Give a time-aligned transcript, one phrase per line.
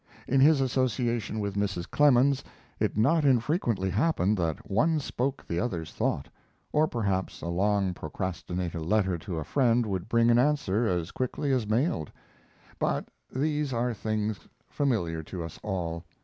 [0.27, 1.87] In his association with Mrs.
[1.87, 2.43] Clemens
[2.79, 6.27] it not infrequently happened that one spoke the other's thought,
[6.71, 11.51] or perhaps a long procrastinated letter to a friend would bring an answer as quickly
[11.51, 12.11] as mailed;
[12.79, 16.03] but these are things familiar to us all.